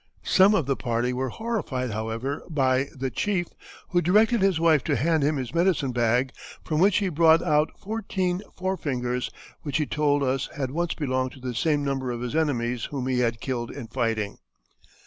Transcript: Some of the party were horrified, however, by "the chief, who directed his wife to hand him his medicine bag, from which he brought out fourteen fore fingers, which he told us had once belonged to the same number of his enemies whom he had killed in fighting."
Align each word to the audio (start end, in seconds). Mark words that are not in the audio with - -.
Some 0.25 0.55
of 0.55 0.65
the 0.65 0.75
party 0.75 1.13
were 1.13 1.29
horrified, 1.29 1.91
however, 1.91 2.43
by 2.49 2.87
"the 2.91 3.11
chief, 3.11 3.45
who 3.89 4.01
directed 4.01 4.41
his 4.41 4.59
wife 4.59 4.83
to 4.85 4.95
hand 4.95 5.21
him 5.21 5.35
his 5.35 5.53
medicine 5.53 5.91
bag, 5.91 6.31
from 6.65 6.79
which 6.79 6.97
he 6.97 7.09
brought 7.09 7.43
out 7.43 7.69
fourteen 7.79 8.41
fore 8.57 8.77
fingers, 8.77 9.29
which 9.61 9.77
he 9.77 9.85
told 9.85 10.23
us 10.23 10.49
had 10.57 10.71
once 10.71 10.95
belonged 10.95 11.33
to 11.33 11.39
the 11.39 11.53
same 11.53 11.83
number 11.83 12.09
of 12.09 12.21
his 12.21 12.35
enemies 12.35 12.85
whom 12.85 13.05
he 13.05 13.19
had 13.19 13.39
killed 13.41 13.69
in 13.69 13.85
fighting." 13.85 14.39